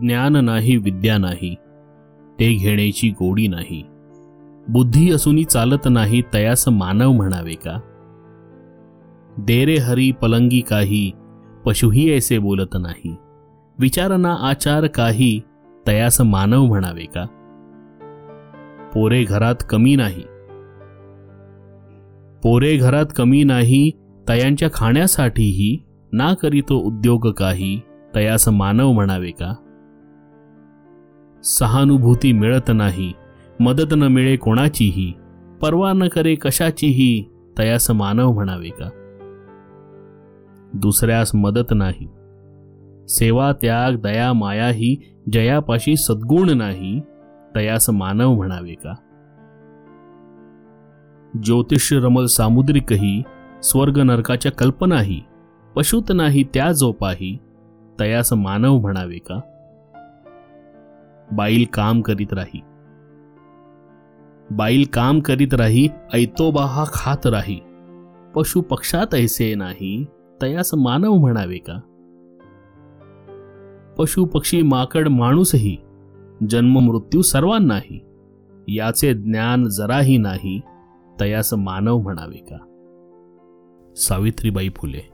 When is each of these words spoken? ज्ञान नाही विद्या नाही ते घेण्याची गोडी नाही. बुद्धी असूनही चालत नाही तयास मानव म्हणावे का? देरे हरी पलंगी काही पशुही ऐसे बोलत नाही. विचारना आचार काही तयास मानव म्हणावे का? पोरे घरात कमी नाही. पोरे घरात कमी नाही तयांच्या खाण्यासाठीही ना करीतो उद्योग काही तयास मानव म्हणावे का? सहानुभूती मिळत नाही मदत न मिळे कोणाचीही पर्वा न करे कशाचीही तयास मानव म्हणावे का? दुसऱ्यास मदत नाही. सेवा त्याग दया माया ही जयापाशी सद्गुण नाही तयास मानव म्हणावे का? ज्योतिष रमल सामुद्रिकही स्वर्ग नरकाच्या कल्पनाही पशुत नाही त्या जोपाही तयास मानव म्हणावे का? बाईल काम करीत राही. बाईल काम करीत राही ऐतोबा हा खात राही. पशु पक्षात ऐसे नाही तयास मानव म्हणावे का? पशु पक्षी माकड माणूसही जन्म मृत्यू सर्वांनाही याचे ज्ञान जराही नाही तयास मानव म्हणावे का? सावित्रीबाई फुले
ज्ञान 0.00 0.36
नाही 0.36 0.76
विद्या 0.76 1.18
नाही 1.18 1.54
ते 2.40 2.54
घेण्याची 2.54 3.10
गोडी 3.10 3.48
नाही. 3.48 3.84
बुद्धी 4.68 5.12
असूनही 5.12 5.44
चालत 5.44 5.88
नाही 5.90 6.22
तयास 6.34 6.68
मानव 6.68 7.12
म्हणावे 7.12 7.52
का? 7.52 7.80
देरे 9.38 9.76
हरी 9.76 10.12
पलंगी 10.12 10.60
काही 10.60 11.12
पशुही 11.66 12.14
ऐसे 12.14 12.38
बोलत 12.38 12.76
नाही. 12.80 13.16
विचारना 13.78 14.36
आचार 14.40 14.86
काही 14.86 15.40
तयास 15.86 16.20
मानव 16.20 16.64
म्हणावे 16.64 17.04
का? 17.04 17.24
पोरे 18.94 19.24
घरात 19.24 19.54
कमी 19.70 19.96
नाही. 19.96 20.22
पोरे 22.42 22.76
घरात 22.76 23.06
कमी 23.16 23.44
नाही 23.44 23.90
तयांच्या 24.28 24.68
खाण्यासाठीही 24.74 25.78
ना 26.12 26.34
करीतो 26.34 26.74
उद्योग 26.74 27.30
काही 27.30 27.80
तयास 28.14 28.48
मानव 28.48 28.92
म्हणावे 28.92 29.30
का? 29.30 29.54
सहानुभूती 31.44 32.32
मिळत 32.32 32.70
नाही 32.74 33.12
मदत 33.60 33.94
न 33.94 34.02
मिळे 34.02 34.36
कोणाचीही 34.36 35.12
पर्वा 35.60 35.92
न 35.92 36.08
करे 36.08 36.34
कशाचीही 36.34 37.24
तयास 37.58 37.90
मानव 37.90 38.32
म्हणावे 38.32 38.68
का? 38.68 38.88
दुसऱ्यास 40.74 41.34
मदत 41.34 41.66
नाही. 41.70 42.06
सेवा 43.08 43.52
त्याग 43.52 43.92
दया 44.00 44.32
माया 44.32 44.68
ही 44.68 44.96
जयापाशी 45.32 45.96
सद्गुण 45.96 46.50
नाही 46.50 47.00
तयास 47.56 47.90
मानव 47.90 48.34
म्हणावे 48.34 48.74
का? 48.74 48.94
ज्योतिष 51.42 51.92
रमल 51.92 52.24
सामुद्रिकही 52.24 53.22
स्वर्ग 53.62 53.98
नरकाच्या 53.98 54.52
कल्पनाही 54.52 55.20
पशुत 55.76 56.12
नाही 56.14 56.44
त्या 56.54 56.72
जोपाही 56.72 57.38
तयास 58.00 58.32
मानव 58.32 58.78
म्हणावे 58.78 59.18
का? 59.18 59.40
बाईल 61.32 61.64
काम 61.72 62.00
करीत 62.00 62.32
राही. 62.32 62.60
बाईल 64.50 64.84
काम 64.92 65.20
करीत 65.20 65.54
राही 65.54 65.88
ऐतोबा 66.14 66.64
हा 66.64 66.84
खात 66.88 67.26
राही. 67.26 67.60
पशु 68.34 68.60
पक्षात 68.60 69.14
ऐसे 69.14 69.54
नाही 69.54 70.06
तयास 70.42 70.74
मानव 70.74 71.14
म्हणावे 71.14 71.58
का? 71.58 71.80
पशु 73.98 74.24
पक्षी 74.24 74.62
माकड 74.62 75.08
माणूसही 75.08 75.76
जन्म 76.50 76.78
मृत्यू 76.78 77.22
सर्वांनाही 77.22 78.00
याचे 78.68 79.14
ज्ञान 79.14 79.68
जराही 79.68 80.18
नाही 80.18 80.60
तयास 81.20 81.54
मानव 81.54 81.98
म्हणावे 81.98 82.46
का? 82.52 82.58
सावित्रीबाई 83.96 84.68
फुले 84.68 85.13